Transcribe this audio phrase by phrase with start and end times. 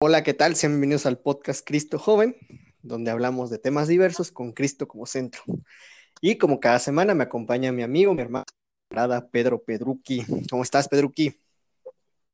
[0.00, 0.54] Hola, ¿qué tal?
[0.54, 2.36] Sean bienvenidos al podcast Cristo Joven,
[2.82, 5.42] donde hablamos de temas diversos con Cristo como centro.
[6.20, 8.44] Y como cada semana me acompaña mi amigo, mi hermano,
[9.32, 10.24] Pedro Pedruqui.
[10.48, 11.34] ¿Cómo estás, Pedruqui?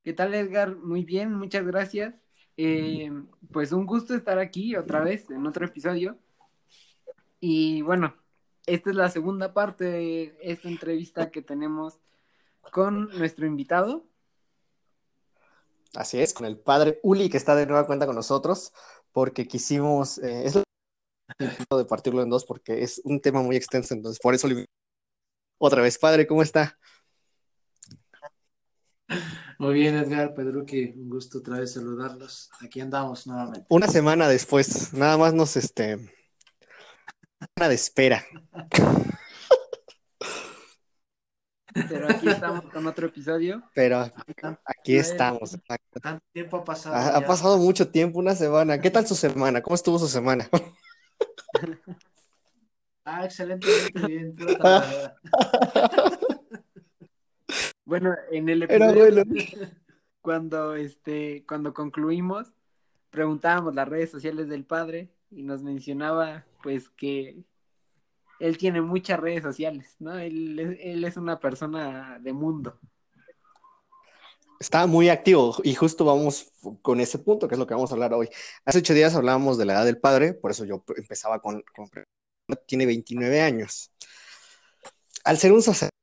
[0.02, 0.76] ¿Qué tal, Edgar?
[0.76, 2.14] Muy bien, muchas gracias.
[2.58, 3.10] Eh,
[3.50, 6.18] pues un gusto estar aquí otra vez en otro episodio.
[7.40, 8.14] Y bueno,
[8.66, 11.98] esta es la segunda parte de esta entrevista que tenemos
[12.72, 14.04] con nuestro invitado,
[15.94, 18.72] Así es, con el padre Uli, que está de nueva cuenta con nosotros,
[19.12, 24.20] porque quisimos, eh, es de partirlo en dos, porque es un tema muy extenso, entonces
[24.20, 24.48] por eso
[25.58, 26.78] otra vez, padre, ¿cómo está?
[29.58, 32.50] Muy bien, Edgar, Pedro, que un gusto otra vez saludarlos.
[32.60, 33.66] Aquí andamos nuevamente.
[33.68, 35.96] Una semana después, nada más nos, este,
[37.56, 38.24] una de espera.
[41.74, 43.62] Pero aquí estamos con otro episodio.
[43.74, 44.10] Pero
[44.64, 45.58] aquí estamos.
[46.00, 47.16] Tanto tiempo ha pasado.
[47.16, 48.80] Ha, pasado mucho tiempo, una semana.
[48.80, 49.60] ¿Qué tal su semana?
[49.60, 50.48] ¿Cómo estuvo su semana?
[53.04, 53.66] ah, excelente,
[54.06, 54.34] bien.
[57.84, 59.24] bueno, en el episodio
[60.20, 62.50] cuando este cuando concluimos
[63.10, 67.44] preguntábamos las redes sociales del padre y nos mencionaba pues que
[68.40, 70.18] él tiene muchas redes sociales, ¿no?
[70.18, 72.78] Él, es una persona de mundo.
[74.60, 77.94] Está muy activo y justo vamos con ese punto, que es lo que vamos a
[77.94, 78.28] hablar hoy.
[78.64, 81.88] Hace ocho días hablábamos de la edad del padre, por eso yo empezaba con, con
[82.66, 83.90] tiene 29 años.
[85.24, 85.94] Al ser un sacerdote,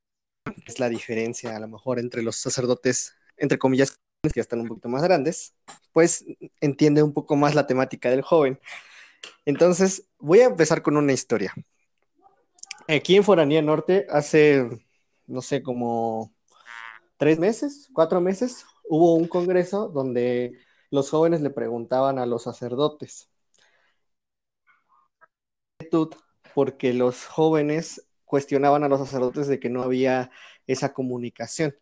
[0.66, 3.92] es la diferencia a lo mejor entre los sacerdotes, entre comillas,
[4.23, 5.56] que ya están un poquito más grandes,
[5.92, 6.26] pues
[6.60, 8.60] entiende un poco más la temática del joven.
[9.45, 11.54] Entonces, voy a empezar con una historia.
[12.88, 14.68] Aquí en Foranía Norte, hace,
[15.28, 16.34] no sé, como
[17.18, 20.58] tres meses, cuatro meses, hubo un congreso donde
[20.90, 23.30] los jóvenes le preguntaban a los sacerdotes.
[26.54, 30.32] Porque los jóvenes cuestionaban a los sacerdotes de que no había
[30.67, 31.76] esa comunicación.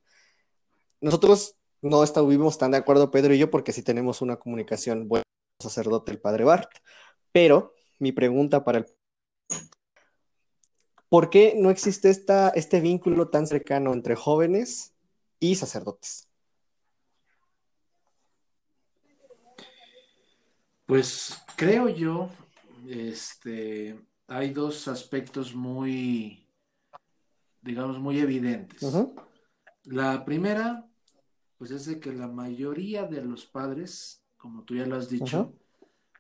[1.01, 5.23] Nosotros no estuvimos tan de acuerdo, Pedro y yo, porque sí tenemos una comunicación buena
[5.23, 6.71] con el sacerdote, el padre Bart.
[7.31, 8.85] Pero mi pregunta para el
[11.09, 14.93] ¿Por qué no existe esta, este vínculo tan cercano entre jóvenes
[15.39, 16.27] y sacerdotes?
[20.85, 22.29] Pues creo yo,
[22.87, 26.47] este, hay dos aspectos muy,
[27.61, 28.83] digamos, muy evidentes.
[29.83, 30.87] La primera,
[31.57, 35.53] pues es de que la mayoría de los padres, como tú ya lo has dicho,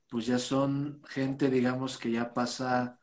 [0.09, 2.98] pues ya son gente, digamos, que ya pasa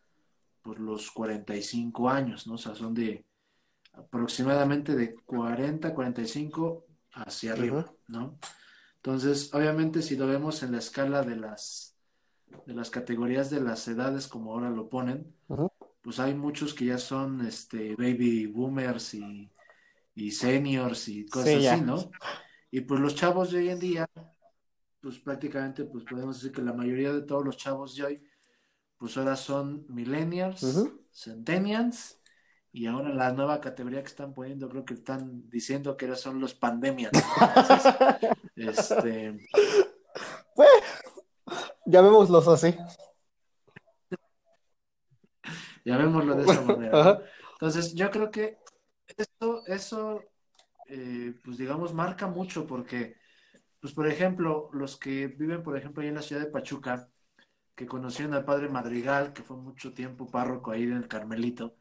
[0.67, 2.55] por los 45 años, ¿no?
[2.55, 3.25] O sea, son de
[3.93, 8.37] aproximadamente de 40, 45 hacia arriba, ¿no?
[8.97, 11.97] Entonces, obviamente, si lo vemos en la escala de las,
[12.67, 15.33] de las categorías de las edades, como ahora lo ponen,
[16.03, 19.49] pues hay muchos que ya son este, baby boomers y,
[20.17, 22.11] y seniors y cosas así, ¿no?
[22.73, 24.11] Y pues los chavos de hoy en día,
[25.01, 28.23] pues prácticamente, pues podemos decir que la mayoría de todos los chavos de hoy,
[28.99, 30.65] pues ahora son millennials,
[31.13, 32.21] centennials,
[32.73, 36.41] y ahora la nueva categoría que están poniendo, creo que están diciendo que ahora son
[36.41, 37.13] los pandemias.
[38.57, 39.49] este...
[40.55, 40.69] Pues,
[41.87, 42.77] llamémoslos así.
[45.85, 47.23] Llamémoslo de esa manera.
[47.53, 48.59] Entonces, yo creo que
[49.17, 50.23] esto, eso,
[50.89, 53.17] eh, pues digamos, marca mucho porque,
[53.81, 57.09] pues por ejemplo, los que viven, por ejemplo, ahí en la ciudad de Pachuca,
[57.77, 61.77] que conocieron al padre Madrigal, que fue mucho tiempo párroco ahí en el Carmelito,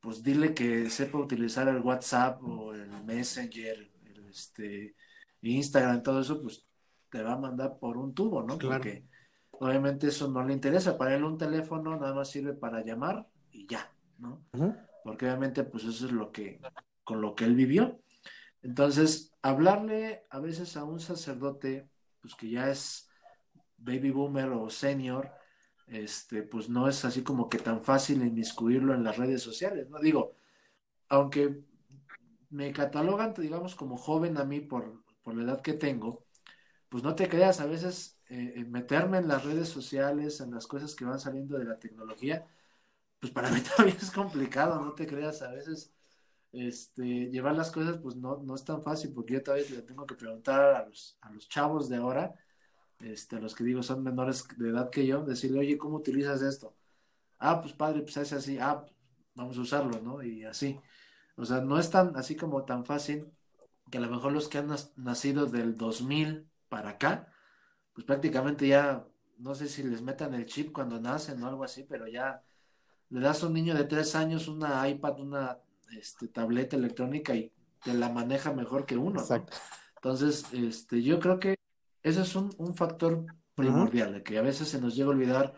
[0.00, 4.96] pues dile que sepa utilizar el WhatsApp o el Messenger, el este,
[5.40, 6.66] Instagram, todo eso, pues
[7.10, 8.58] te va a mandar por un tubo, ¿no?
[8.58, 9.06] Porque
[9.52, 10.98] obviamente eso no le interesa.
[10.98, 14.44] Para él un teléfono nada más sirve para llamar y ya, ¿no?
[15.04, 16.60] Porque obviamente pues eso es lo que,
[17.04, 18.00] con lo que él vivió.
[18.62, 21.88] Entonces, hablarle a veces a un sacerdote,
[22.20, 23.09] pues que ya es
[23.80, 25.32] baby boomer o senior,
[25.86, 29.98] este, pues no es así como que tan fácil inmiscuirlo en las redes sociales, ¿no?
[30.00, 30.36] Digo,
[31.08, 31.64] aunque
[32.50, 36.24] me catalogan, digamos, como joven a mí por, por la edad que tengo,
[36.88, 40.94] pues no te creas, a veces eh, meterme en las redes sociales, en las cosas
[40.94, 42.46] que van saliendo de la tecnología,
[43.20, 45.92] pues para mí también es complicado, no te creas, a veces
[46.52, 50.06] este, llevar las cosas pues no, no es tan fácil, porque yo todavía le tengo
[50.06, 52.34] que preguntar a los, a los chavos de ahora,
[53.00, 56.74] este, los que digo son menores de edad que yo, decirle, oye, ¿cómo utilizas esto?
[57.38, 58.84] Ah, pues padre, pues es así, ah,
[59.34, 60.22] vamos a usarlo, ¿no?
[60.22, 60.78] Y así.
[61.36, 63.32] O sea, no es tan así como tan fácil
[63.90, 67.32] que a lo mejor los que han nacido del 2000 para acá,
[67.92, 69.06] pues prácticamente ya,
[69.38, 72.42] no sé si les metan el chip cuando nacen o algo así, pero ya
[73.08, 75.58] le das a un niño de tres años una iPad, una
[75.98, 77.52] este, tableta electrónica y
[77.82, 79.24] te la maneja mejor que uno.
[79.96, 81.56] Entonces, este, yo creo que
[82.02, 85.54] ese es un, un factor primordial, de que a veces se nos llega a olvidar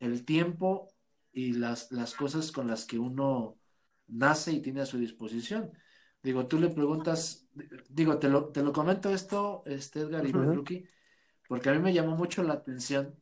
[0.00, 0.88] el tiempo
[1.32, 3.58] y las, las cosas con las que uno
[4.06, 5.70] nace y tiene a su disposición.
[6.22, 7.46] Digo, tú le preguntas,
[7.88, 10.64] digo, te lo, te lo comento esto, este Edgar y uh
[11.48, 13.14] porque a mí me llamó mucho la atención.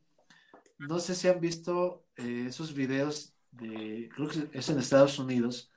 [0.79, 5.71] No sé si han visto eh, esos videos de, creo que es en Estados Unidos,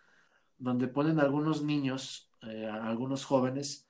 [0.57, 3.89] donde ponen algunos niños, eh, algunos jóvenes,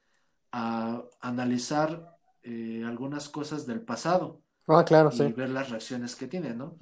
[0.52, 2.17] a analizar
[2.50, 4.42] eh, algunas cosas del pasado.
[4.68, 6.78] Ah, claro, y ver las reacciones que tienen, ¿no?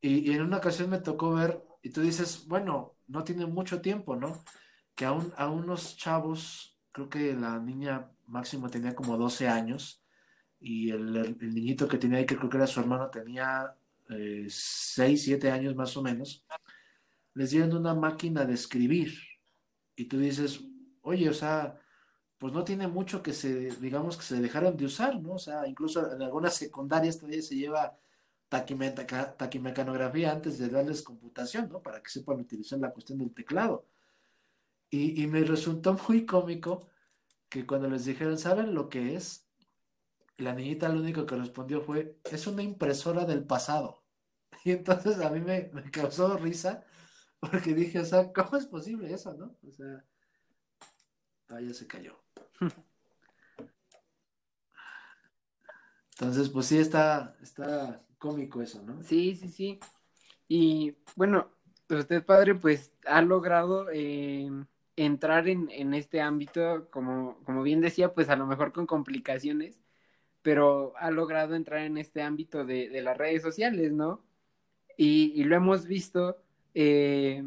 [0.00, 3.80] y, y, en una ocasión me tocó ver, y tú dices, bueno, no tiene mucho
[3.80, 4.42] tiempo, ¿no?
[4.96, 10.02] Que aún a unos chavos, creo que la niña máximo tenía como 12 años,
[10.58, 13.76] y el, el, niñito que tenía ahí, que creo que era su hermano, tenía
[14.10, 16.44] eh, 6, 7 años más o menos,
[17.34, 19.14] les dieron una máquina de escribir.
[19.94, 20.60] Y tú dices,
[21.02, 21.78] oye, o sea,
[22.42, 25.34] pues no tiene mucho que se, digamos, que se dejaron de usar, ¿no?
[25.34, 27.96] O sea, incluso en algunas secundarias todavía se lleva
[28.48, 31.80] taquimecanografía antes de darles computación, ¿no?
[31.80, 33.86] Para que sepan utilizar la cuestión del teclado.
[34.90, 36.88] Y, me resultó muy cómico
[37.48, 39.46] que cuando les dijeron, ¿saben lo que es?
[40.36, 44.02] La niñita lo único que respondió fue, es una impresora del pasado.
[44.64, 46.84] Y entonces a mí me, me causó risa
[47.38, 49.56] porque dije, o sea, ¿cómo es posible eso, no?
[49.64, 50.04] O sea,
[51.50, 52.21] ah, ya se cayó.
[56.12, 59.02] Entonces, pues sí, está, está cómico eso, ¿no?
[59.02, 59.80] Sí, sí, sí.
[60.46, 61.50] Y bueno,
[61.88, 64.50] usted, padre, pues ha logrado eh,
[64.96, 69.80] entrar en, en, este ámbito, como, como bien decía, pues a lo mejor con complicaciones,
[70.42, 74.22] pero ha logrado entrar en este ámbito de, de las redes sociales, ¿no?
[74.96, 76.36] Y, lo hemos visto,
[76.74, 77.42] eh,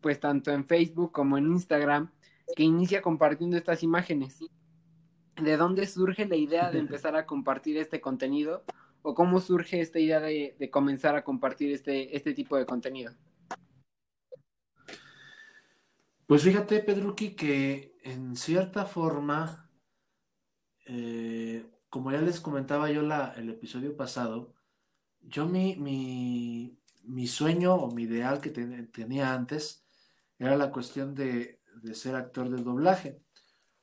[0.00, 2.10] pues tanto en Facebook como en Instagram,
[2.56, 4.38] que inicia compartiendo estas imágenes.
[5.36, 8.64] De dónde surge la idea de empezar a compartir este contenido
[9.02, 13.12] o cómo surge esta idea de, comenzar a compartir este, este tipo de contenido.
[16.26, 19.70] Pues fíjate, Pedruki, que en cierta forma,
[20.86, 24.54] eh, como ya les comentaba yo la, el episodio pasado,
[25.22, 29.84] yo mi, mi, mi sueño o mi ideal que tenía antes
[30.38, 33.20] era la cuestión de, de ser actor de doblaje.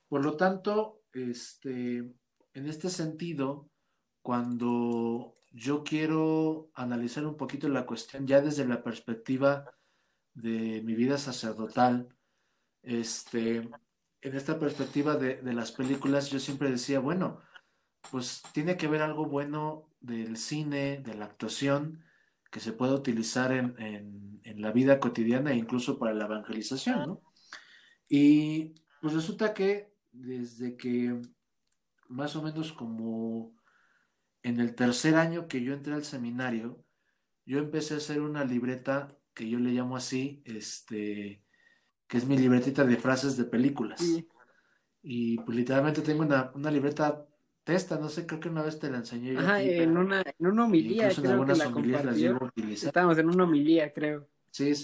[0.08, 3.70] Por lo tanto, este, en este sentido,
[4.22, 9.64] cuando yo quiero analizar un poquito la cuestión ya desde la perspectiva
[10.34, 12.08] de mi vida sacerdotal,
[12.82, 13.68] este,
[14.20, 17.40] en esta perspectiva de, las películas, yo siempre decía, bueno,
[18.10, 22.04] pues tiene que haber algo bueno del cine, de la actuación,
[22.50, 27.06] que se pueda utilizar en, en, en la vida cotidiana e incluso para la evangelización,
[27.06, 27.27] ¿no?
[28.08, 31.20] Y pues resulta que desde que
[32.08, 33.54] más o menos como
[34.42, 36.84] en el tercer año que yo entré al seminario,
[37.44, 41.44] yo empecé a hacer una libreta que yo le llamo así, este,
[42.06, 44.02] que es mi libretita de frases de películas.
[45.02, 47.26] Y pues literalmente tengo una, una, libreta
[47.62, 49.34] testa, no sé, creo que una vez te la enseñé.
[49.34, 51.08] Yo Ajá, en, una, en una homilía.
[51.10, 52.88] Creo en algunas que la homilías las llevo a utilizar.
[52.88, 54.28] Estábamos en una homilía, creo.
[54.50, 54.74] Sí,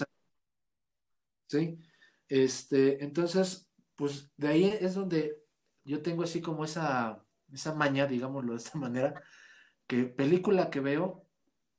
[1.47, 1.77] sí.
[2.29, 5.37] Este, entonces, pues de ahí es donde
[5.83, 9.23] yo tengo así como esa, esa maña, digámoslo de esta manera,
[9.87, 11.27] que película que veo,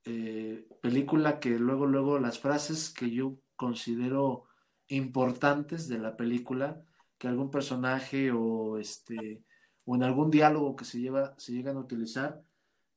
[0.05, 4.45] eh, película que luego, luego las frases que yo considero
[4.89, 6.83] importantes de la película,
[7.19, 9.43] que algún personaje o este
[9.85, 12.43] o en algún diálogo que se lleva, se llegan a utilizar,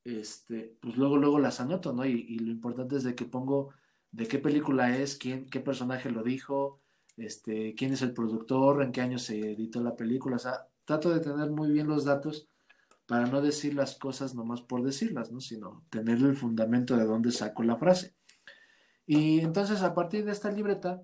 [0.04, 2.04] este, pues luego, luego las anoto, ¿no?
[2.04, 3.72] Y, y lo importante es de que pongo
[4.10, 6.79] de qué película es, quién, qué personaje lo dijo,
[7.20, 11.10] este, quién es el productor, en qué año se editó la película, o sea, trato
[11.10, 12.48] de tener muy bien los datos
[13.06, 15.40] para no decir las cosas nomás por decirlas, ¿no?
[15.40, 18.14] Sino tener el fundamento de dónde saco la frase.
[19.06, 21.02] Y entonces a partir de esta libreta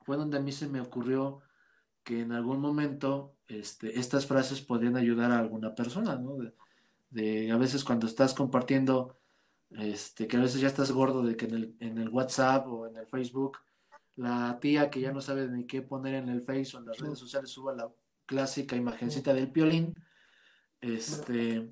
[0.00, 1.40] fue donde a mí se me ocurrió
[2.02, 6.38] que en algún momento este, estas frases podrían ayudar a alguna persona, ¿no?
[7.10, 9.18] De, a veces cuando estás compartiendo,
[9.70, 12.86] este, que a veces ya estás gordo de que en el, en el WhatsApp o
[12.86, 13.58] en el Facebook
[14.16, 16.98] la tía que ya no sabe ni qué poner en el Face o en las
[16.98, 17.90] redes sociales suba la
[18.24, 19.94] clásica imagencita del piolín,
[20.80, 21.70] este,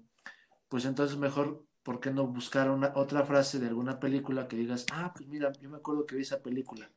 [0.68, 4.86] pues entonces mejor, ¿por qué no buscar una, otra frase de alguna película que digas,
[4.92, 6.90] ah, pues mira, yo me acuerdo que vi esa película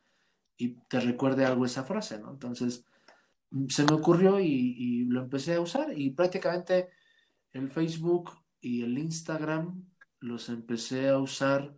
[0.57, 2.31] y te recuerde algo esa frase, ¿no?
[2.31, 2.85] Entonces,
[3.69, 6.89] se me ocurrió y, y lo empecé a usar y prácticamente
[7.53, 9.85] el Facebook y el Instagram
[10.19, 11.75] los empecé a usar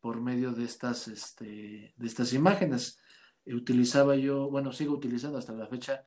[0.00, 2.98] por medio de estas, este, de estas imágenes.
[3.54, 6.06] Utilizaba yo, bueno, sigo utilizando hasta la fecha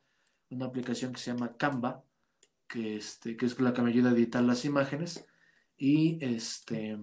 [0.50, 2.04] una aplicación que se llama Canva,
[2.68, 5.26] que, este, que es la que me ayuda a editar las imágenes
[5.78, 6.98] y, este,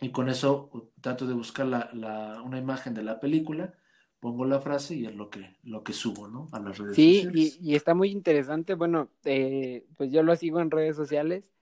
[0.00, 3.74] y con eso trato de buscar la, una imagen de la película,
[4.18, 6.48] pongo la frase y es lo que, lo que subo ¿no?
[6.52, 7.52] a las redes sociales.
[7.52, 8.74] Sí, y, está muy interesante.
[8.74, 11.52] Bueno, eh, pues yo lo sigo en redes sociales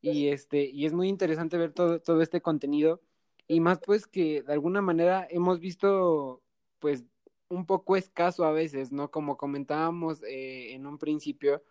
[0.00, 3.02] y, este, y es muy interesante ver todo, todo este contenido
[3.46, 6.42] y más pues que de alguna manera hemos visto
[6.78, 7.04] pues
[7.48, 9.10] un poco escaso a veces, ¿no?
[9.10, 11.62] Como comentábamos eh, en un principio,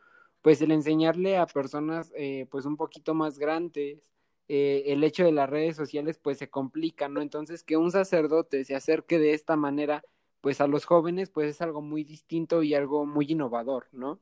[0.42, 4.12] pues el enseñarle a personas eh, pues un poquito más grandes,
[4.48, 7.22] eh, el hecho de las redes sociales pues se complica, ¿no?
[7.22, 10.04] Entonces que un sacerdote se acerque de esta manera
[10.42, 14.20] pues a los jóvenes pues es algo muy distinto y algo muy innovador, ¿no?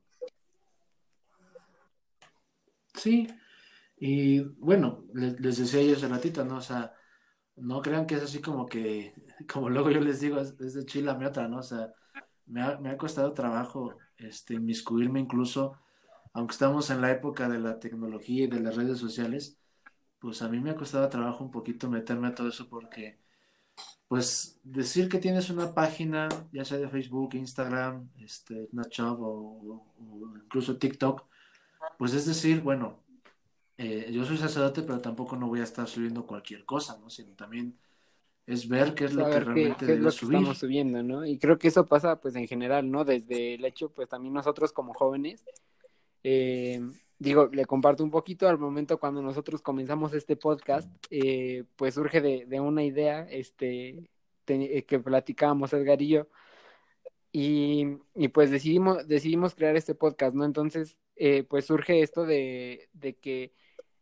[2.96, 3.28] Sí,
[3.98, 6.58] y bueno, les, decía yo hace ratito, ¿no?
[6.58, 6.94] O sea,
[7.58, 9.14] no crean que es así como que,
[9.52, 11.60] como luego yo les digo, es, de chila mi otra, ¿no?
[11.60, 11.94] O sea,
[12.46, 15.78] me ha, me ha costado trabajo este, inmiscuirme incluso,
[16.34, 19.58] aunque estamos en la época de la tecnología y de las redes sociales,
[20.20, 23.20] pues a mí me ha costado trabajo un poquito meterme a todo eso porque,
[24.08, 30.38] pues, decir que tienes una página, ya sea de Facebook, Instagram, este, Snapchat o, o
[30.38, 31.26] incluso TikTok,
[31.98, 33.05] pues es decir, bueno,
[33.78, 37.10] eh, yo soy sacerdote, pero tampoco no voy a estar subiendo cualquier cosa, ¿no?
[37.10, 37.78] Sino también
[38.46, 41.26] es ver qué es lo que realmente qué, estamos subiendo, ¿no?
[41.26, 43.04] Y creo que eso pasa, pues, en general, ¿no?
[43.04, 45.44] Desde el hecho, pues, también nosotros como jóvenes,
[46.24, 46.82] eh,
[47.20, 52.22] digo, le comparto un poquito al momento cuando nosotros comenzamos este podcast, eh, pues surge
[52.22, 54.10] de, una idea, este,
[54.46, 56.28] que platicábamos Edgar y yo,
[57.32, 60.46] y, y, pues decidimos, decidimos crear este podcast, ¿no?
[60.46, 60.98] Entonces,
[61.50, 63.54] pues surge esto de, de que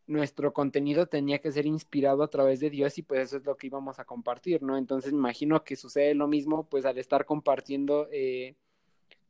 [0.06, 3.56] nuestro contenido tenía que ser inspirado a través de Dios y pues eso es lo
[3.56, 4.76] que íbamos a compartir, ¿no?
[4.76, 8.56] Entonces me imagino que sucede lo mismo pues al estar compartiendo eh,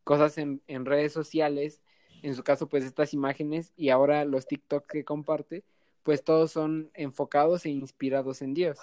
[0.02, 1.80] cosas en, en, redes sociales,
[2.22, 5.64] en su caso pues estas imágenes y ahora los TikTok que comparte,
[6.02, 8.78] pues todos son enfocados e inspirados en Dios.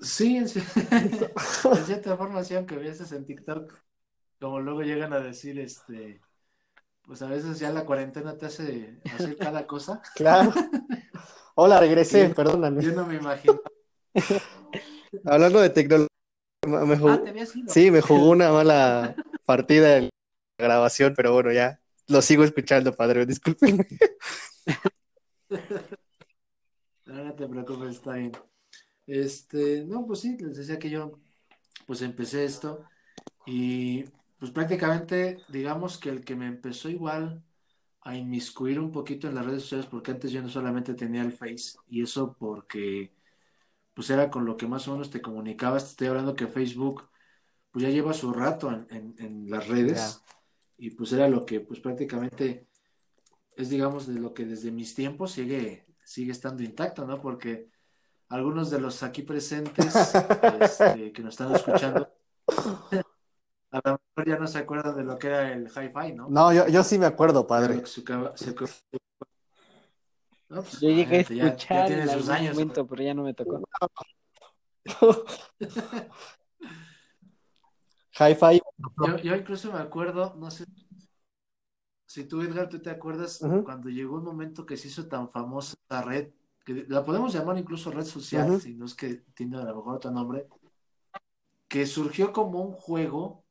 [0.00, 0.48] Sí, en,
[1.86, 3.72] cierta forma, sí, aunque veas en TikTok,
[4.44, 6.20] como luego llegan a decir, este,
[7.00, 10.02] pues a veces ya la cuarentena te hace hacer cada cosa.
[10.14, 10.52] Claro.
[11.54, 12.82] Hola, regresé, perdóname.
[12.82, 13.58] Yo no me imagino.
[15.24, 16.08] Hablando de tecnología,
[16.66, 17.12] me jugó...
[17.12, 17.22] ah,
[17.68, 20.10] sí, me jugó una mala partida en
[20.58, 23.86] la grabación, pero bueno, ya lo sigo escuchando, padre, discúlpenme.
[27.06, 28.32] No, no te preocupes, está bien.
[29.06, 31.20] Este, no, pues sí, les decía que yo,
[31.86, 32.82] pues empecé esto
[33.46, 34.06] y
[34.44, 37.42] pues prácticamente, digamos que el que me empezó igual
[38.02, 41.32] a inmiscuir un poquito en las redes sociales, porque antes yo no solamente tenía el
[41.32, 43.14] Face, y eso porque
[43.94, 47.08] pues era con lo que más o menos te comunicabas, te estoy hablando que Facebook
[47.70, 50.22] pues ya lleva su rato en, en, las redes,
[50.76, 52.68] y pues era lo que pues prácticamente
[53.56, 57.18] es digamos de lo que desde mis tiempos sigue, sigue estando intacto, ¿no?
[57.18, 57.70] Porque
[58.28, 59.94] algunos de los aquí presentes
[60.60, 62.12] este, que nos están escuchando
[63.74, 66.28] a lo mejor ya no se acuerda de lo que era el hi-fi, ¿no?
[66.28, 67.82] No, yo, yo sí me acuerdo, padre.
[70.48, 73.60] Pues, yo llegué a escuchar ya, en algún años, momento, pero ya no me tocó.
[78.16, 78.60] Hi-Fi.
[79.06, 80.66] Yo, yo, incluso me acuerdo, no sé
[82.06, 85.74] si tú, Edgar, tú te acuerdas cuando llegó un momento que se hizo tan famosa
[85.88, 86.32] la red,
[86.64, 89.96] que la podemos llamar incluso red social, si no es que tiene a lo mejor
[89.96, 90.46] otro nombre,
[91.66, 93.43] que surgió como un juego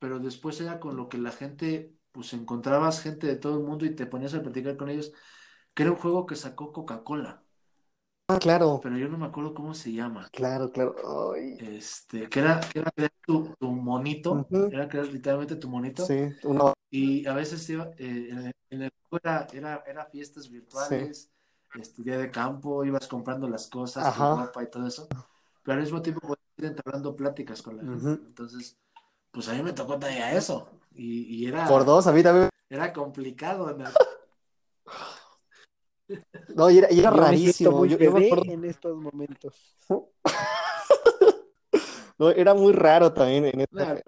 [0.00, 3.84] pero después era con lo que la gente, pues encontrabas gente de todo el mundo
[3.84, 5.12] y te ponías a platicar con ellos,
[5.74, 7.44] que era un juego que sacó Coca-Cola.
[8.26, 8.80] Ah, claro.
[8.82, 10.28] Pero yo no me acuerdo cómo se llama.
[10.32, 11.34] Claro, claro.
[11.34, 12.90] Este, que era, que era
[13.26, 16.06] tu, tu, monito, era que era literalmente tu monito.
[16.06, 16.72] Sí, uno.
[16.88, 21.30] Y a veces iba, eh, en, el juego era, era, era, fiestas virtuales,
[21.74, 25.08] este, día de campo, ibas comprando las cosas, tu ropa y todo eso.
[25.62, 28.26] Pero al mismo tiempo podías ir entablando pláticas con la gente.
[28.26, 28.78] Entonces,
[29.30, 30.68] pues a mí me tocó todavía eso.
[30.92, 31.66] Y, era.
[31.66, 32.50] Por dos, a mí también.
[32.68, 33.84] Era complicado, ¿no?
[36.56, 37.86] No, y era, y era rarísimo.
[37.86, 38.50] yo, yo me acuerdo...
[38.50, 39.76] en estos momentos.
[42.18, 44.02] no, era muy raro también en este...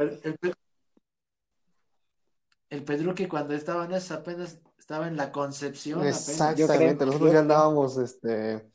[2.70, 6.04] el, Pedro que cuando estaba en esa apenas estaba en la concepción.
[6.04, 8.68] Exactamente, nosotros ya andábamos, este,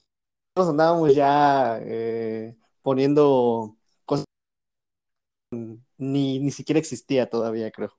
[0.56, 3.76] nosotros andábamos ya eh, poniendo
[4.06, 4.24] cosas
[5.98, 7.92] ni, ni siquiera existía todavía, creo.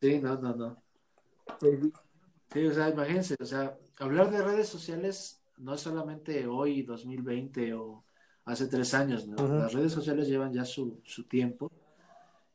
[0.00, 0.82] Sí, no, no, no.
[2.52, 7.74] Sí, o sea, imagínense, o sea, hablar de redes sociales no es solamente hoy, 2020
[7.74, 8.04] o
[8.44, 9.36] hace tres años, ¿no?
[9.58, 11.70] Las redes sociales llevan ya su, su tiempo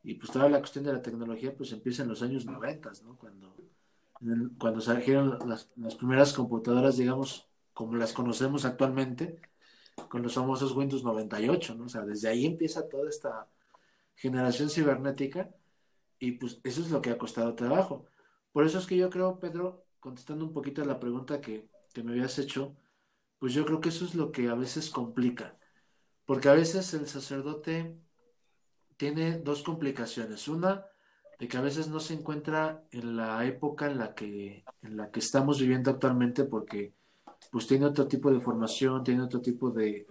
[0.04, 3.18] y pues toda la cuestión de la tecnología pues empieza en los años 90, ¿no?
[3.18, 3.56] Cuando,
[4.58, 9.42] cuando surgieron las, las primeras computadoras, digamos, como las conocemos actualmente,
[10.08, 11.86] con los famosos Windows 98, ¿no?
[11.86, 13.48] O sea, desde ahí empieza toda esta
[14.16, 15.50] generación cibernética
[16.20, 18.06] y pues eso es lo que ha costado trabajo.
[18.52, 22.04] Por eso es que yo creo, Pedro, contestando un poquito a la pregunta que, que
[22.04, 22.76] me habías hecho,
[23.40, 25.58] pues yo creo que eso es lo que a veces complica,
[26.26, 27.98] porque a veces el sacerdote
[28.98, 30.48] tiene dos complicaciones.
[30.48, 30.86] Una,
[31.40, 35.10] de que a veces no se encuentra en la época en la que, en la
[35.10, 36.94] que estamos viviendo actualmente, porque
[37.52, 40.06] pues tiene otro tipo de formación, tiene otro tipo de,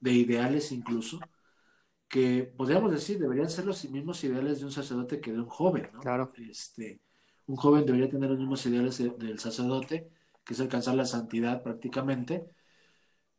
[0.00, 1.18] de, ideales incluso,
[2.08, 5.88] que podríamos decir deberían ser los mismos ideales de un sacerdote que de un joven,
[5.92, 6.00] ¿no?
[6.00, 6.32] Claro.
[6.36, 7.00] Este,
[7.46, 10.10] un joven debería tener los mismos ideales del sacerdote,
[10.44, 12.46] que es alcanzar la santidad prácticamente,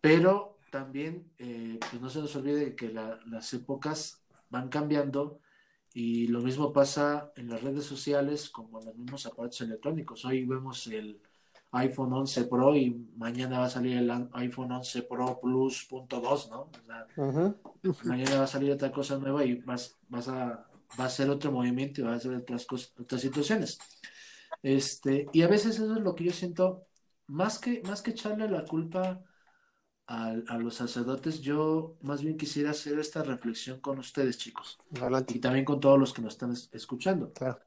[0.02, 5.40] pero también eh, pues no se nos olvide que las épocas van cambiando
[5.94, 10.26] y lo mismo pasa en las redes sociales como en los mismos aparatos electrónicos.
[10.26, 11.22] Hoy vemos el
[11.74, 16.50] iPhone 11 Pro y mañana va a salir el iPhone 11 Pro Plus punto .2,
[16.50, 16.70] ¿no?
[18.06, 20.68] Mañana va a salir otra cosa nueva y vas, vas a,
[21.00, 23.80] va a ser otro movimiento y va a ser otras, cosas, otras situaciones.
[24.62, 26.86] Este, y a veces eso es lo que yo siento,
[27.28, 29.24] más que, más que echarle la culpa
[30.06, 34.78] a, a los sacerdotes, yo más bien quisiera hacer esta reflexión con ustedes, chicos.
[35.34, 37.34] Y también con todos los que nos están escuchando.
[37.34, 37.60] Claro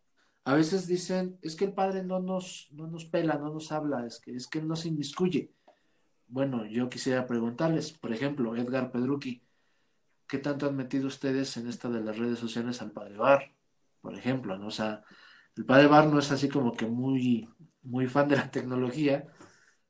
[0.47, 4.07] a veces dicen, es que el padre no nos, no nos pela, no nos habla,
[4.07, 5.51] es que, es que no se inmiscuye.
[6.29, 9.43] Bueno, yo quisiera preguntarles, por ejemplo, Edgar Pedrucci,
[10.29, 13.51] ¿qué tanto han metido ustedes en esta de las redes sociales al padre Bar?
[14.01, 14.69] Por ejemplo, ¿no?
[14.69, 15.03] O sea,
[15.57, 17.49] el padre Bar no es así como que muy,
[17.83, 19.27] muy fan de la tecnología.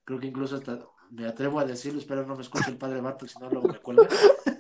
[0.05, 3.19] Creo que incluso hasta me atrevo a decirlo, espero no me escuche el padre Bar,
[3.19, 4.09] porque si no luego me cuelga.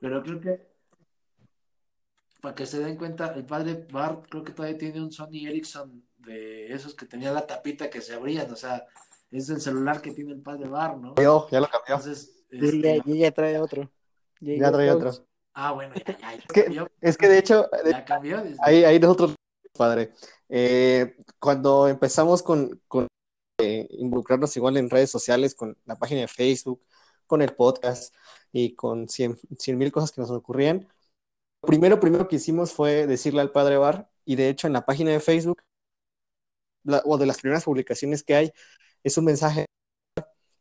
[0.00, 0.77] Pero creo que
[2.40, 6.04] para que se den cuenta, el padre Bart creo que todavía tiene un Sony Ericsson
[6.18, 8.86] de esos que tenía la tapita que se abrían, o sea,
[9.30, 11.14] es el celular que tiene el padre Bart, ¿no?
[11.16, 11.96] Yo, ya lo cambió.
[11.96, 13.02] Entonces, este...
[13.04, 13.90] ya, trae otro.
[14.40, 15.12] Ya, trae otro.
[15.52, 18.42] Ah, bueno, ya, ya, es, que, es que de hecho, ya cambió.
[18.60, 19.34] Ahí, ahí nosotros,
[19.76, 20.12] padre,
[20.48, 23.08] eh, cuando empezamos con, con
[23.60, 26.80] eh, involucrarnos igual en redes sociales, con la página de Facebook,
[27.26, 28.14] con el podcast
[28.52, 30.88] y con cien mil cosas que nos ocurrían,
[31.60, 35.10] primero, primero que hicimos fue decirle al padre Bar, y de hecho en la página
[35.10, 35.62] de Facebook,
[37.04, 38.52] o de las primeras publicaciones que hay,
[39.02, 39.66] es un mensaje,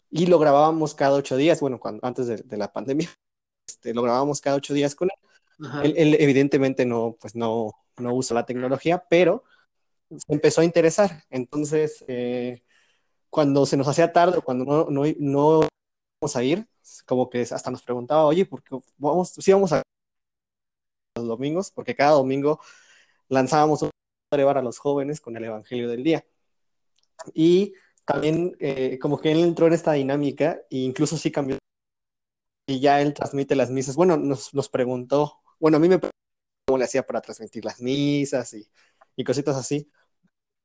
[0.09, 3.09] y lo grabábamos cada ocho días, bueno, cuando, antes de, la pandemia,
[3.67, 5.09] este, lo grabábamos cada ocho días con
[5.83, 5.93] él.
[5.97, 6.15] él.
[6.19, 9.43] evidentemente no, pues no, no usa la tecnología, pero
[10.09, 11.23] se empezó a interesar.
[11.29, 12.63] Entonces, eh,
[13.29, 15.67] cuando se nos hacía tarde o cuando no, no, no
[16.21, 16.67] íbamos a ir,
[17.05, 19.81] como que hasta nos preguntaba, oye, ¿por qué vamos, sí vamos a
[21.17, 22.59] los domingos, porque cada domingo
[23.29, 23.91] lanzábamos un
[24.29, 26.25] para los jóvenes con el Evangelio del día.
[27.33, 27.73] Y
[28.05, 31.57] también eh, como que él entró en esta dinámica e incluso sí cambió.
[32.67, 33.95] Y ya él transmite las misas.
[33.95, 36.17] Bueno, nos, nos preguntó, bueno, a mí me preguntó
[36.67, 38.69] cómo le hacía para transmitir las misas y,
[39.15, 39.89] y cositas así.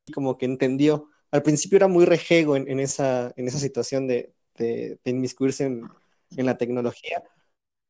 [0.06, 1.08] Y como que entendió.
[1.30, 6.46] Al principio era muy rejego en, esa, en esa situación de, de, de inmiscuirse en
[6.46, 7.22] la tecnología.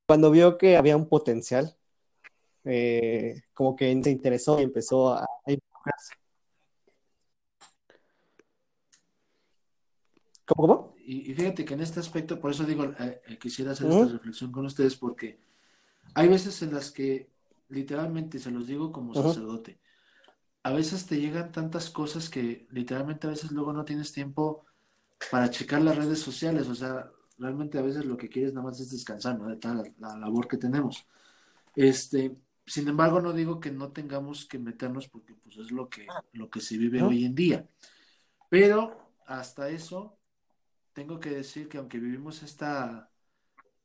[0.06, 1.76] Cuando vio que había un potencial,
[2.64, 6.14] eh, como que se interesó y empezó a, involucrarse.
[10.44, 10.94] ¿Cómo, cómo?
[11.04, 14.52] Y, fíjate que en este aspecto, por eso digo, eh, eh, quisiera hacer esta reflexión
[14.52, 15.38] con ustedes, porque
[16.14, 17.28] hay veces en las que,
[17.68, 19.78] literalmente, se los digo como sacerdote,
[20.62, 24.64] a veces te llegan tantas cosas que literalmente a veces luego no tienes tiempo
[25.30, 28.78] para checar las redes sociales, o sea, realmente a veces lo que quieres nada más
[28.78, 29.48] es descansar, ¿no?
[29.48, 31.04] De toda la labor que tenemos.
[31.74, 36.06] Este, sin embargo, no digo que no tengamos que meternos porque pues es lo que,
[36.32, 37.66] lo que se vive hoy en día.
[38.48, 40.18] Pero hasta eso,
[40.92, 43.10] tengo que decir que aunque vivimos esta,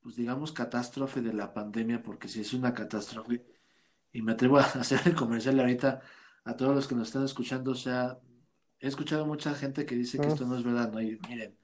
[0.02, 3.46] pues digamos, catástrofe de la pandemia, porque si es una catástrofe,
[4.12, 6.02] y me atrevo a hacer el comercial ahorita
[6.44, 8.20] a todos los que nos están escuchando, o sea,
[8.80, 11.02] he escuchado mucha gente que dice que esto no es verdad, ¿no?
[11.02, 11.58] Y miren,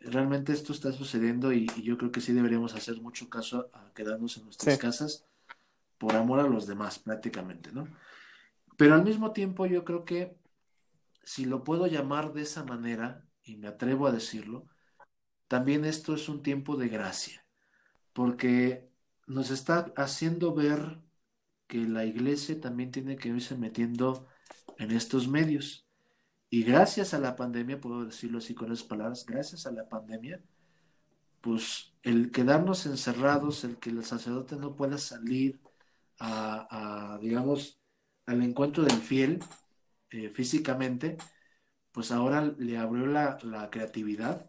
[0.00, 4.36] realmente esto está sucediendo y, yo creo que sí deberíamos hacer mucho caso a quedarnos
[4.36, 5.24] en nuestras casas
[6.02, 7.86] por amor a los demás prácticamente, ¿no?
[8.76, 10.36] Pero al mismo tiempo yo creo que
[11.22, 14.66] si lo puedo llamar de esa manera, y me atrevo a decirlo,
[15.46, 17.46] también esto es un tiempo de gracia,
[18.12, 18.90] porque
[19.28, 20.98] nos está haciendo ver
[21.68, 24.26] que la iglesia también tiene que irse metiendo
[24.78, 25.86] en estos medios.
[26.50, 30.42] Y gracias a la pandemia, puedo decirlo así con esas palabras, gracias a la pandemia,
[31.40, 35.60] pues el quedarnos encerrados, el que el sacerdote no pueda salir
[36.22, 37.80] a, digamos,
[38.26, 39.40] al encuentro del fiel
[40.10, 41.16] eh, físicamente,
[41.90, 43.38] pues ahora le abrió la,
[43.70, 44.48] creatividad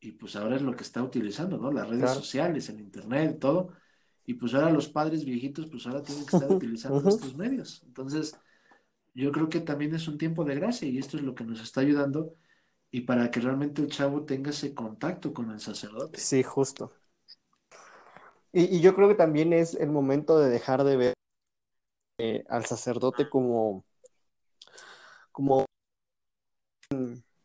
[0.00, 1.72] y pues ahora es lo que está utilizando, ¿no?
[1.72, 3.72] Las redes sociales, el internet, todo.
[4.24, 7.82] Y pues ahora los padres viejitos, pues ahora tienen que estar utilizando estos medios.
[7.86, 8.38] Entonces,
[9.14, 11.60] yo creo que también es un tiempo de gracia y esto es lo que nos
[11.60, 12.34] está ayudando
[12.90, 16.20] y para que realmente el chavo tenga ese contacto con el sacerdote.
[16.20, 16.92] Sí, justo.
[18.52, 21.14] Y, yo creo que también es el momento de dejar de ver
[22.18, 23.84] eh, al sacerdote como,
[25.32, 25.66] como,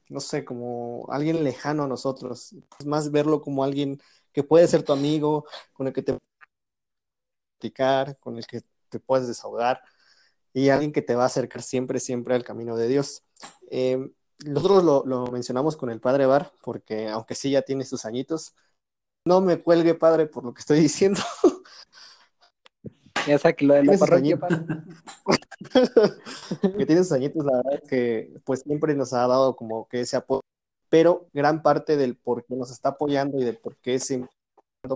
[0.10, 2.56] no sé, como alguien lejano a nosotros.
[2.80, 6.18] Es más verlo como alguien que puede ser tu amigo, con el que te
[7.60, 9.82] platicar, con el que te puedes desahogar
[10.54, 13.24] y alguien que te va a acercar siempre, siempre al camino de Dios.
[13.72, 14.12] Eh,
[14.46, 18.56] nosotros lo, mencionamos con el padre Bar, porque aunque sí ya tiene sus añitos,
[19.26, 21.22] no me cuelgue, padre, por lo que estoy diciendo.
[23.28, 24.38] Ya que lo de la parroquia,
[26.78, 30.02] que tiene sus añitos, la verdad es que pues siempre nos ha dado como que
[30.02, 30.42] ese apoyo,
[30.90, 34.28] pero gran parte del por qué nos está apoyando y del por qué se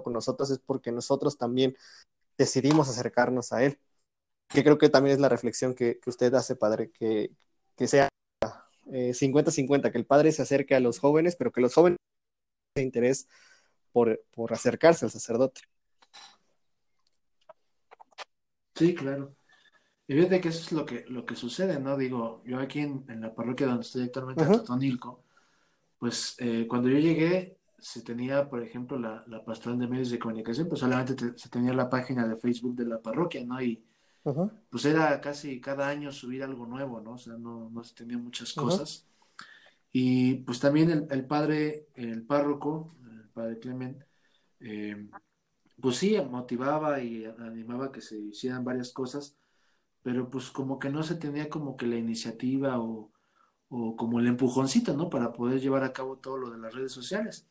[0.03, 1.77] con nosotros es porque nosotros también
[2.37, 3.79] decidimos acercarnos a él.
[4.49, 7.31] Que creo que también es la reflexión que, que usted hace, padre, que,
[7.77, 8.09] que sea
[8.85, 11.97] 50-50, eh, que el padre se acerque a los jóvenes, pero que los jóvenes
[12.73, 13.27] tengan interés
[13.97, 15.62] por, por acercarse al sacerdote.
[18.75, 19.36] Sí, claro.
[20.07, 21.97] Y fíjate que eso es lo que, lo que sucede, ¿no?
[21.97, 25.23] Digo, yo aquí en, la parroquia donde estoy actualmente, en Totonilco,
[25.97, 30.19] pues eh, cuando yo llegué, se tenía, por ejemplo, la, la pastoral de medios de
[30.19, 33.60] comunicación, pues solamente se tenía la página de Facebook de la parroquia, ¿no?
[33.60, 33.83] Y,
[34.69, 37.13] pues era casi cada año subir algo nuevo, ¿no?
[37.13, 39.07] O sea, no, no se tenía muchas cosas.
[39.91, 42.96] Y pues también el, padre, el párroco, el
[43.38, 44.04] padre Clement,
[44.60, 45.08] eh,
[45.80, 49.38] pues sí, motivaba y animaba que se hicieran varias cosas,
[50.02, 53.12] pero pues como que no se tenía como que la iniciativa o,
[53.69, 55.10] o como el empujoncito, ¿no?
[55.10, 57.47] Para poder llevar a cabo todo lo de las redes sociales.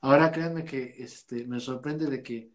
[0.00, 2.52] Ahora créanme que este, me sorprende de que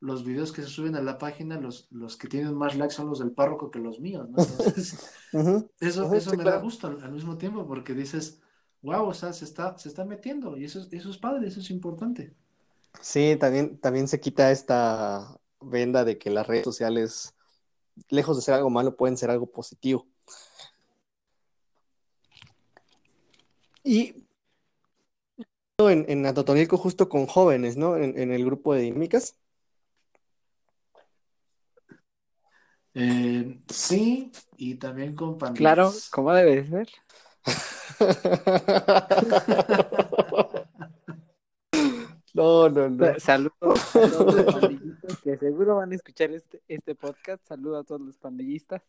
[0.00, 3.08] los videos que se suben a la página, los, los que tienen más likes son
[3.08, 4.36] los del párroco que los míos, ¿no?
[5.80, 8.42] eso, eso me da gusto al, mismo tiempo porque dices,
[8.84, 11.70] wow, o sea, se está, se está metiendo y eso, eso es padre, eso es
[11.70, 12.34] importante.
[13.00, 17.34] Sí, también, también se quita esta venda de que las redes sociales,
[18.10, 20.06] lejos de ser algo malo, pueden ser algo positivo.
[23.82, 24.26] Y
[25.78, 27.96] en, en Atotonilco justo con jóvenes, ¿no?
[27.96, 29.34] En, en el grupo de dinámicas.
[32.94, 35.58] Eh, sí, y también con pandillas.
[35.58, 36.88] Claro, ¿cómo debe ser?
[42.34, 43.20] No, no, no.
[43.20, 47.44] Saludos a todos los pandillistas que seguro van a escuchar este, este podcast.
[47.46, 48.82] Saludos a todos los pandillistas.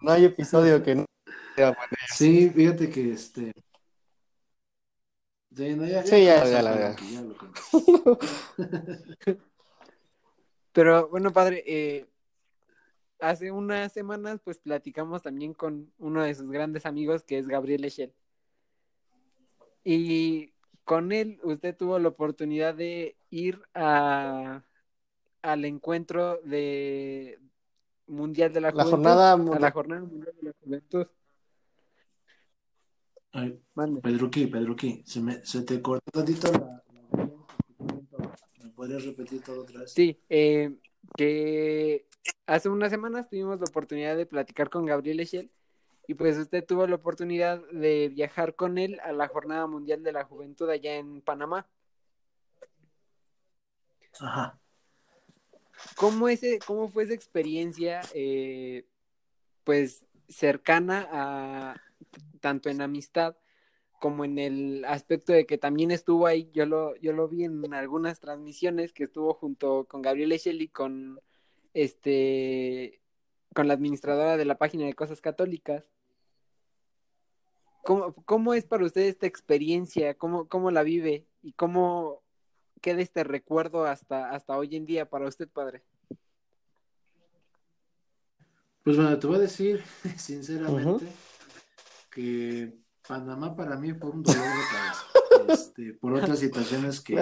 [0.00, 1.04] No hay episodio que no
[1.56, 1.76] sea
[2.08, 3.52] Sí, fíjate que este.
[5.54, 6.96] Sí, ya, sí, ya, ya, la verdad.
[10.72, 12.06] Pero bueno, padre, eh,
[13.22, 17.84] hace unas semanas pues platicamos también con uno de sus grandes amigos que es Gabriel
[17.84, 18.12] Echel.
[19.84, 20.52] Y
[20.84, 24.64] con él usted tuvo la oportunidad de ir a
[25.40, 27.38] al encuentro de
[28.06, 31.06] mundial de la, la jornada a la jornada mundial de la juventud.
[33.32, 33.58] Ay,
[34.02, 36.84] Pedruqui, Pedruqui, se, me, se te cortó tantito la,
[38.62, 39.92] ¿Me podrías repetir todo otra vez?
[39.92, 40.76] Sí, eh,
[41.16, 42.06] que
[42.46, 45.50] hace unas semanas tuvimos la oportunidad de platicar con Gabriel Echel
[46.06, 50.12] y pues usted tuvo la oportunidad de viajar con él a la Jornada Mundial de
[50.12, 51.66] la Juventud allá en Panamá.
[54.20, 54.58] Ajá.
[55.96, 58.86] ¿Cómo, ese, cómo fue esa experiencia, eh,
[59.64, 61.82] pues, cercana a,
[62.40, 63.36] tanto en amistad
[64.02, 67.72] como en el aspecto de que también estuvo ahí, yo lo, yo lo vi en
[67.72, 71.20] algunas transmisiones que estuvo junto con Gabriel Echel y con
[71.72, 73.00] este
[73.54, 75.84] con la administradora de la página de cosas católicas.
[77.84, 80.14] ¿Cómo, cómo es para usted esta experiencia?
[80.14, 81.28] ¿Cómo, ¿Cómo la vive?
[81.40, 82.24] ¿Y cómo
[82.80, 85.84] queda este recuerdo hasta, hasta hoy en día para usted, padre?
[88.82, 89.80] Pues bueno, te voy a decir
[90.16, 91.06] sinceramente
[92.10, 95.04] que Panamá para mí fue un dolor de cabeza.
[95.48, 97.14] Este, por otras situaciones que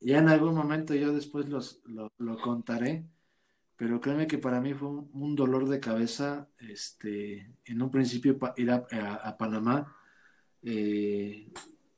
[0.00, 3.04] ya en algún momento yo después los, lo, lo contaré
[3.76, 8.70] pero créeme que para mí fue un, dolor de cabeza, este, en un principio ir
[8.70, 9.94] a, Panamá,
[10.62, 11.52] eh,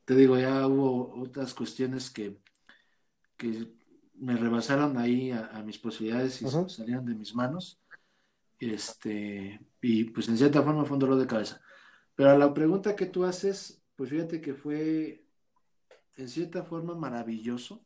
[0.04, 2.36] te digo, ya hubo otras cuestiones que,
[3.36, 3.72] que
[4.14, 7.80] me rebasaron ahí a, mis posibilidades y salían de mis manos,
[8.58, 11.60] este, y pues en cierta forma fue un dolor de cabeza.
[12.18, 15.24] Pero a la pregunta que tú haces, pues fíjate que fue
[16.16, 17.84] en cierta forma maravilloso,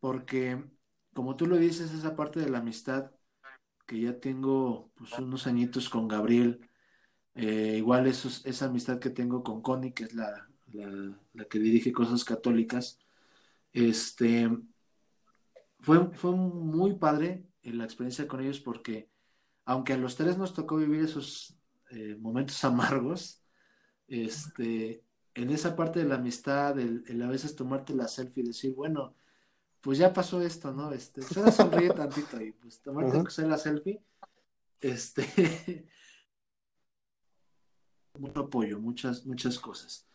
[0.00, 0.60] porque
[1.12, 3.12] como tú lo dices, esa parte de la amistad
[3.86, 6.68] que ya tengo pues, unos añitos con Gabriel,
[7.36, 12.24] eh, igual esa amistad que tengo con Connie, que es la, la, que dirige Cosas
[12.24, 12.98] Católicas,
[13.72, 14.50] este,
[15.78, 19.12] fue, fue muy padre la experiencia con ellos porque
[19.64, 21.57] aunque a los tres nos tocó vivir esos
[21.90, 23.42] eh, momentos amargos,
[24.06, 28.74] este, en esa parte de la amistad, el, a veces tomarte la selfie y decir,
[28.74, 29.14] bueno,
[29.80, 30.92] pues ya pasó esto, ¿no?
[30.92, 34.02] Este, solo sonríe tantito y pues tomarte la selfie,
[34.80, 35.86] este,
[38.18, 40.08] mucho apoyo, muchas, muchas cosas.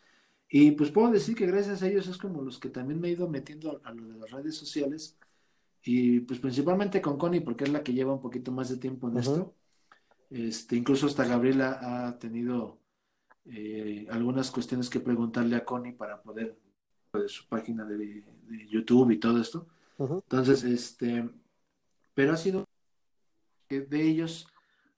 [0.50, 3.12] Y pues puedo decir que gracias a ellos es como los que también me he
[3.12, 5.18] ido metiendo a, lo de las redes sociales
[5.82, 9.10] y pues principalmente con Connie porque es la que lleva un poquito más de tiempo
[9.10, 9.56] en esto.
[10.34, 12.80] Este, incluso hasta Gabriela ha tenido
[13.46, 16.58] eh, algunas cuestiones que preguntarle a Connie para poder
[17.14, 18.24] de su página de,
[18.68, 19.68] YouTube y todo esto.
[20.00, 21.30] Entonces, este,
[22.16, 22.66] pero ha sido
[23.68, 24.48] que de ellos,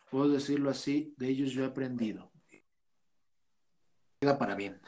[0.09, 2.31] puedo decirlo así, de ellos yo he aprendido.
[4.21, 4.79] Queda para bien.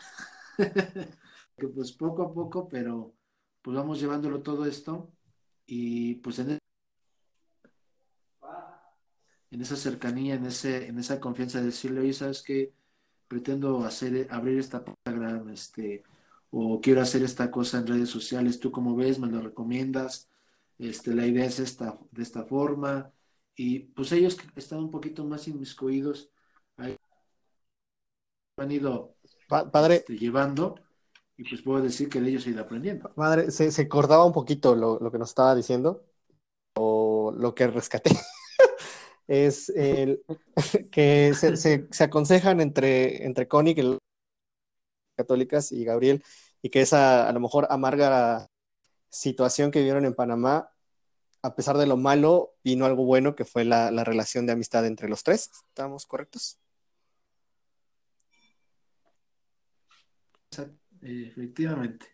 [1.58, 3.14] que pues poco a poco, pero
[3.62, 5.12] pues vamos llevándolo todo esto
[5.66, 6.58] y pues en,
[9.52, 12.74] en esa cercanía, en ese, en esa confianza de decirle, oye, sabes que
[13.28, 16.04] pretendo hacer, abrir esta Instagram, este,
[16.50, 20.30] o quiero hacer esta cosa en redes sociales, tú como ves, me lo recomiendas,
[20.78, 23.12] este, la idea es esta, de esta forma,
[23.56, 26.30] y pues ellos que están un poquito más inmiscuidos,
[26.78, 26.96] ahí
[28.58, 29.16] han ido
[29.48, 30.76] padre, este, llevando,
[31.36, 33.12] y pues puedo decir que de ellos he ido aprendiendo.
[33.16, 36.04] Madre, se, se acordaba un poquito lo, lo, que nos estaba diciendo,
[36.76, 38.12] o lo que rescaté.
[39.28, 40.24] Es el,
[40.92, 43.98] que se, se, se, aconsejan entre, entre Connie, que
[45.16, 46.24] católicas y Gabriel,
[46.62, 48.50] y que esa a lo mejor amarga
[49.10, 50.70] situación que vivieron en Panamá,
[51.42, 54.86] a pesar de lo malo, vino algo bueno que fue la, la relación de amistad
[54.86, 55.52] entre los tres.
[55.70, 56.60] ¿Estamos correctos?
[61.02, 62.08] Efectivamente.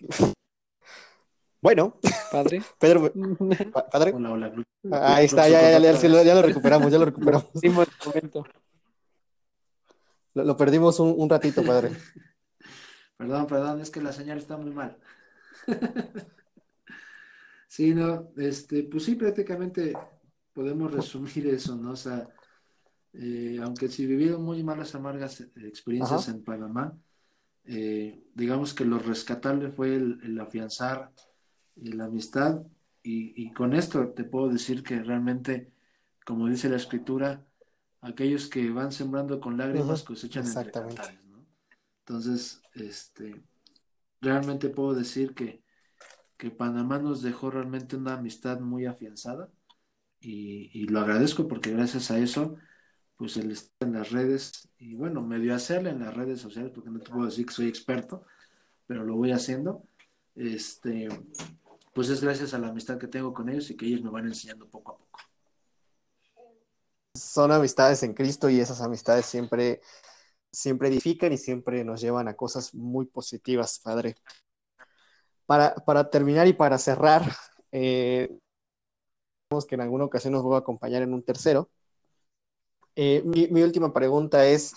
[1.62, 1.96] Bueno,
[2.32, 2.60] padre.
[2.80, 3.12] Pedro,
[3.92, 4.12] padre.
[4.90, 7.48] Ahí está, ya, ya, ya, ya, lo recuperamos, ya lo recuperamos.
[10.34, 11.92] Lo, lo perdimos un, un, ratito, padre.
[13.16, 14.98] perdón, perdón, es que la señal está muy mal.
[17.68, 19.92] sí, no, este, pues sí, prácticamente
[20.52, 21.92] podemos resumir eso, ¿no?
[21.92, 22.28] O sea,
[23.12, 26.98] eh, aunque si vivieron muy malas, amargas experiencias en Panamá,
[27.64, 31.12] eh, digamos que lo rescatable fue el, el afianzar
[31.76, 32.62] la amistad.
[33.04, 35.72] Y, con esto te puedo decir que realmente,
[36.24, 37.44] como dice la escritura,
[38.00, 41.18] aquellos que van sembrando con lágrimas cosechan entre cantares,
[42.00, 43.42] Entonces, este,
[44.20, 45.64] realmente puedo decir que,
[46.36, 49.48] que Panamá nos dejó realmente una amistad muy afianzada
[50.22, 52.56] y, lo agradezco porque gracias a eso,
[53.16, 56.90] pues el estar en las redes y bueno, medio hacerle en las redes sociales, porque
[56.90, 58.24] no te puedo decir que soy experto,
[58.86, 59.84] pero lo voy haciendo.
[60.34, 61.08] Este,
[61.92, 64.26] pues es gracias a la amistad que tengo con ellos y que ellos me van
[64.26, 65.20] enseñando poco a poco.
[67.14, 69.82] Son amistades en Cristo y esas amistades siempre,
[70.50, 74.16] siempre edifican y siempre nos llevan a cosas muy positivas, Padre.
[75.44, 77.30] Para, para terminar y para cerrar,
[77.72, 78.38] eh,
[79.68, 81.68] que en alguna ocasión nos voy a acompañar en un tercero.
[82.96, 84.74] Eh, mi, mi, última pregunta es,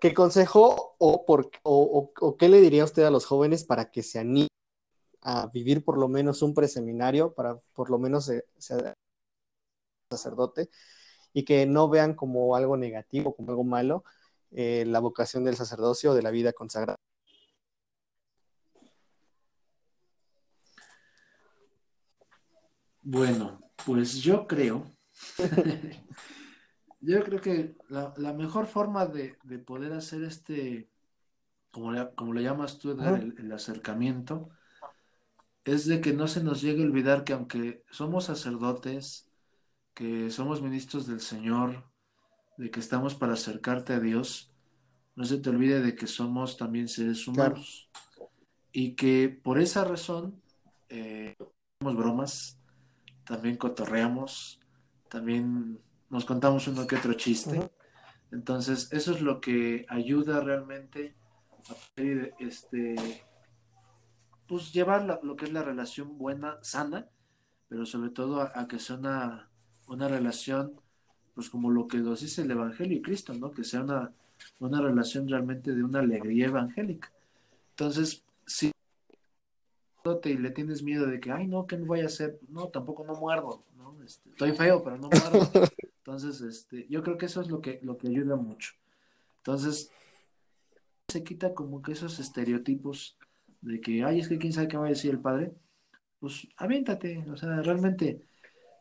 [0.00, 4.02] ¿qué consejo o, por, o, o, qué le diría usted a los jóvenes para que
[4.02, 4.48] se animen
[5.24, 8.26] a vivir por lo menos un preseminario para por lo menos
[8.58, 8.94] ser
[10.10, 10.70] sacerdote
[11.32, 14.04] y que no vean como algo negativo, como algo malo,
[14.52, 16.98] eh, la vocación del sacerdocio, de la vida consagrada.
[23.02, 24.84] Bueno, pues yo creo,
[27.00, 30.88] yo creo que la, la mejor forma de, de, poder hacer este,
[31.70, 34.50] como le, como le llamas tú, el, el acercamiento,
[35.64, 39.30] es de que no se nos llegue a olvidar que aunque somos sacerdotes,
[39.94, 41.84] que somos ministros del Señor,
[42.58, 44.52] de que estamos para acercarte a Dios,
[45.16, 47.88] no se te olvide de que somos también seres humanos.
[48.72, 50.42] Y que por esa razón
[50.88, 52.58] eh, hacemos bromas,
[53.24, 54.60] también cotorreamos,
[55.08, 57.70] también nos contamos uno que otro chiste.
[58.32, 61.14] Entonces, eso es lo que ayuda realmente
[61.70, 62.02] a
[62.40, 63.24] este,
[64.46, 67.08] pues llevar lo que es la relación buena, sana,
[67.68, 69.48] pero sobre todo a, que sea una,
[69.88, 70.80] una, relación,
[71.34, 73.50] pues como lo que nos dice el Evangelio y Cristo, ¿no?
[73.52, 74.12] Que sea una,
[74.60, 77.10] una relación realmente de una alegría evangélica.
[77.70, 78.70] Entonces, si
[80.24, 83.04] y le tienes miedo de que, ay, no, que no voy a hacer, no, tampoco
[83.04, 83.96] no muerdo, ¿no?
[84.04, 85.50] Este, estoy feo, pero no muerdo.
[85.98, 88.74] Entonces, este, yo creo que eso es lo que, lo que ayuda mucho.
[89.38, 89.90] Entonces,
[91.08, 93.16] se quita como que esos estereotipos
[93.64, 95.52] de que, ay, es que quién sabe qué va a decir el padre,
[96.18, 98.26] pues aviéntate, o sea, realmente,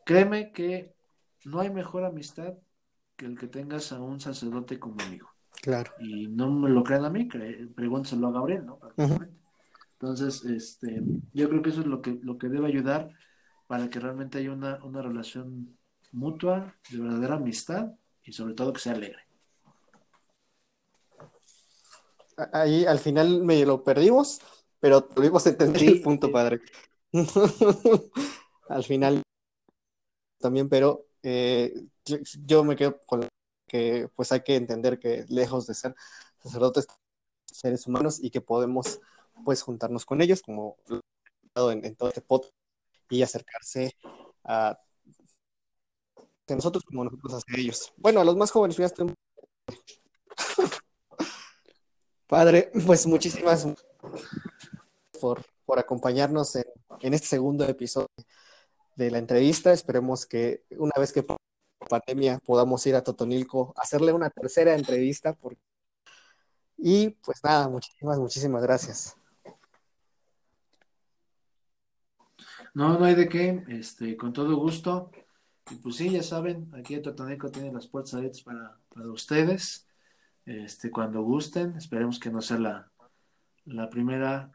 [0.06, 0.94] créeme que
[1.46, 2.54] no hay mejor amistad
[3.16, 5.30] que el que tengas a un sacerdote como amigo.
[5.62, 5.92] Claro.
[6.00, 8.80] Y no me lo crean a mí, pregúntenselo a Gabriel, ¿no?
[9.94, 13.10] Entonces, este, yo creo que eso es lo que, lo que debe ayudar
[13.68, 15.78] para que realmente haya una, una relación
[16.12, 17.94] mutua, de verdadera amistad
[18.24, 19.22] y sobre todo que sea alegre.
[22.52, 24.42] Ahí al final me lo perdimos,
[24.84, 26.60] pero tuvimos entender el punto, padre.
[28.68, 29.22] al final
[30.42, 31.74] también, pero eh,
[32.46, 33.26] yo me quedo con
[33.66, 35.96] que pues hay que entender que lejos de ser
[36.38, 36.86] sacerdotes,
[37.46, 39.00] seres humanos y que podemos
[39.46, 40.76] pues juntarnos con ellos como
[41.56, 42.52] en, en todo este podcast
[43.10, 43.96] y acercarse
[44.44, 44.78] a
[46.50, 47.94] nosotros como nosotros hacia ellos.
[47.96, 49.14] Bueno, a los más jóvenes ya estoy...
[52.28, 53.66] Padre, pues muchísimas
[55.24, 56.66] por, por acompañarnos en,
[57.00, 58.10] en, este segundo episodio
[58.98, 59.72] de la entrevista.
[59.72, 61.26] Esperemos que una vez que
[61.90, 65.38] pandemia podamos ir a Totonilco hacerle una tercera entrevista.
[66.78, 69.16] Y pues nada, muchísimas, muchísimas gracias.
[72.74, 75.10] No, no hay de qué, este, con todo gusto.
[75.72, 79.88] Y pues sí, ya saben, aquí en Totoneco tiene las puertas abiertas para, para ustedes.
[80.46, 82.92] Este, cuando gusten, esperemos que no sea la,
[83.64, 84.52] la primera,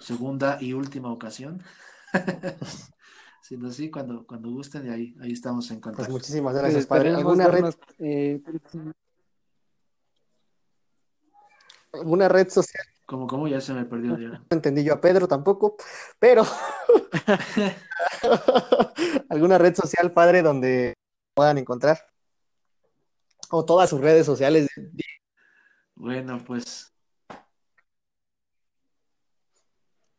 [0.00, 1.62] segunda y última ocasión.
[3.42, 6.04] sino sí, cuando, cuando gusten, y ahí, ahí estamos en contacto.
[6.04, 7.14] Pues muchísimas gracias, padre.
[7.14, 8.40] ¿Alguna red, eh,
[11.92, 14.18] ¿Alguna red social como, como ya se me perdió.
[14.18, 14.38] Ya.
[14.38, 15.76] No entendí yo a Pedro tampoco,
[16.18, 16.42] pero
[19.30, 20.92] alguna red social, padre, donde
[21.32, 22.06] puedan encontrar.
[23.48, 24.68] O todas sus redes sociales.
[25.94, 26.92] Bueno, pues.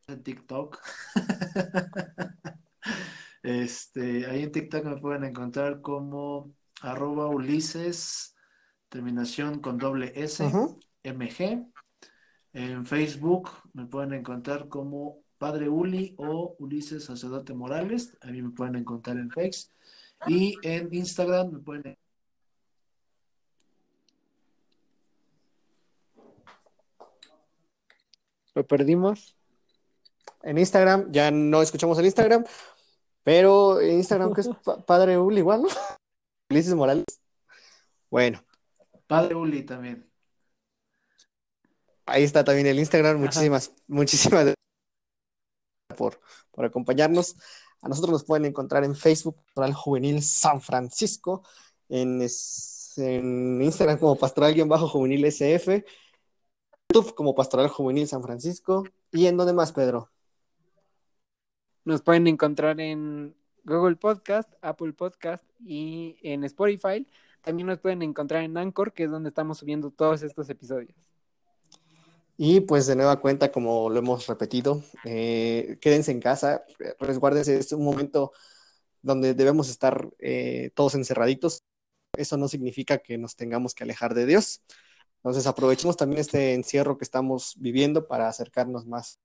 [0.09, 0.81] En TikTok.
[3.43, 8.35] este, ahí en TikTok me pueden encontrar como arroba Ulises,
[8.89, 10.43] terminación con doble S,
[11.03, 11.67] MG.
[12.53, 18.17] En Facebook me pueden encontrar como Padre Uli o Ulises Sacerdote Morales.
[18.21, 19.71] A mí me pueden encontrar en Facebook.
[20.27, 21.97] Y en Instagram me pueden
[28.55, 29.38] ¿Lo perdimos?
[30.43, 32.45] En Instagram, ya no escuchamos el Instagram,
[33.23, 34.49] pero Instagram que es
[34.85, 35.67] Padre Uli igual, ¿no?
[36.49, 37.05] Ulises Morales.
[38.09, 38.43] Bueno.
[39.07, 40.09] Padre Uli también.
[42.05, 43.19] Ahí está también el Instagram.
[43.19, 44.55] Muchísimas, muchísimas gracias
[45.97, 46.19] por,
[46.51, 47.35] por acompañarnos.
[47.81, 51.43] A nosotros nos pueden encontrar en Facebook, Pastoral Juvenil San Francisco,
[51.87, 52.21] en,
[52.97, 55.85] en Instagram como Pastoral-Juvenil SF,
[56.91, 58.83] YouTube como Pastoral Juvenil San Francisco.
[59.11, 60.11] ¿Y en dónde más, Pedro?
[61.89, 67.07] Nos pueden encontrar en Google Podcast, Apple Podcast y en Spotify.
[67.41, 70.93] También nos pueden encontrar en Anchor, que es donde estamos subiendo todos estos episodios.
[72.37, 76.63] Y pues de nueva cuenta, como lo hemos repetido, eh, quédense en casa,
[76.99, 78.33] resguárdense, es un momento
[79.01, 81.63] donde debemos estar eh, todos encerraditos.
[82.15, 84.61] Eso no significa que nos tengamos que alejar de Dios.
[85.23, 89.19] Entonces aprovechemos también este encierro que estamos viviendo para acercarnos más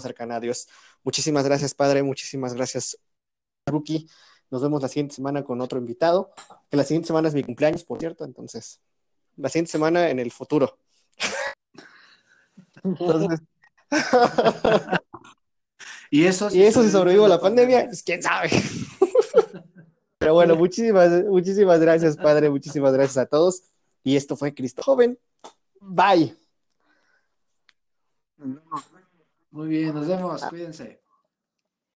[0.00, 0.68] cercana a Dios.
[1.02, 2.02] Muchísimas gracias, Padre.
[2.02, 2.98] Muchísimas gracias,
[3.66, 4.08] Ruki.
[4.50, 6.32] Nos vemos la siguiente semana con otro invitado.
[6.70, 8.24] Que la siguiente semana es mi cumpleaños, por cierto.
[8.24, 8.80] Entonces,
[9.36, 10.78] la siguiente semana en el futuro.
[16.10, 18.50] y eso, y eso si sobrevivo a la pandemia, pues quién sabe.
[20.18, 22.50] Pero bueno, muchísimas, muchísimas gracias, padre.
[22.50, 23.62] Muchísimas gracias a todos.
[24.02, 25.18] Y esto fue Cristo Joven.
[25.80, 26.36] Bye.
[29.54, 30.44] Muy bien, nos vemos.
[30.46, 31.03] Cuídense.